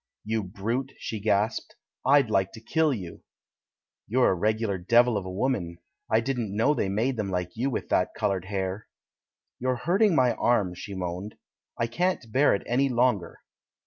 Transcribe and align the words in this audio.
"You 0.23 0.41
brute," 0.43 0.93
she 0.97 1.19
gasped, 1.19 1.75
"I'd 2.03 2.31
like 2.31 2.53
to 2.53 2.59
kill 2.59 2.91
you!" 2.91 3.21
"You're 4.07 4.31
a 4.31 4.33
regular 4.33 4.79
devil 4.79 5.15
of 5.15 5.27
a 5.27 5.31
woman— 5.31 5.77
I 6.11 6.21
didn't 6.21 6.55
know 6.57 6.73
they 6.73 6.89
made 6.89 7.17
them 7.17 7.29
like 7.29 7.55
you 7.55 7.69
with 7.69 7.89
that 7.89 8.15
coloured 8.15 8.45
hair." 8.45 8.87
"You're 9.59 9.75
hurting 9.75 10.15
my 10.15 10.31
arm," 10.33 10.73
she 10.73 10.95
moaned. 10.95 11.35
"I 11.77 11.85
can't 11.85 12.31
bear 12.31 12.55
it 12.55 12.63
any 12.65 12.89
longer." 12.89 13.41